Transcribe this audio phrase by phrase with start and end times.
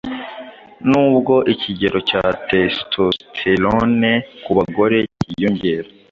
[0.89, 4.11] nubwo ikigero cya testosterone
[4.43, 5.89] ku bagore kiyongera